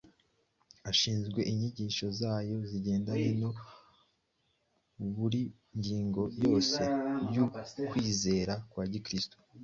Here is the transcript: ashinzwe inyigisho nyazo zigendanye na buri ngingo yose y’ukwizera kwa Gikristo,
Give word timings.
ashinzwe 0.89 1.39
inyigisho 1.51 2.05
nyazo 2.17 2.57
zigendanye 2.69 3.31
na 3.41 3.49
buri 5.15 5.41
ngingo 5.77 6.23
yose 6.43 6.81
y’ukwizera 7.33 8.53
kwa 8.71 8.83
Gikristo, 8.91 9.37